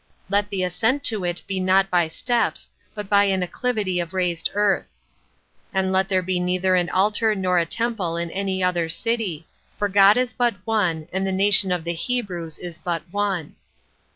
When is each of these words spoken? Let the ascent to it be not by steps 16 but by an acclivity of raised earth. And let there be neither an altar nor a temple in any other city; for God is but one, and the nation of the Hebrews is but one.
Let 0.31 0.49
the 0.49 0.63
ascent 0.63 1.03
to 1.13 1.23
it 1.25 1.43
be 1.45 1.59
not 1.59 1.91
by 1.91 2.07
steps 2.07 2.61
16 2.95 2.95
but 2.95 3.07
by 3.07 3.25
an 3.25 3.43
acclivity 3.43 3.99
of 3.99 4.15
raised 4.15 4.49
earth. 4.55 4.87
And 5.75 5.91
let 5.91 6.09
there 6.09 6.23
be 6.23 6.39
neither 6.39 6.73
an 6.73 6.89
altar 6.89 7.35
nor 7.35 7.59
a 7.59 7.67
temple 7.67 8.17
in 8.17 8.31
any 8.31 8.63
other 8.63 8.89
city; 8.89 9.45
for 9.77 9.87
God 9.87 10.17
is 10.17 10.33
but 10.33 10.55
one, 10.65 11.07
and 11.13 11.27
the 11.27 11.31
nation 11.31 11.71
of 11.71 11.83
the 11.83 11.93
Hebrews 11.93 12.57
is 12.57 12.79
but 12.79 13.03
one. 13.11 13.57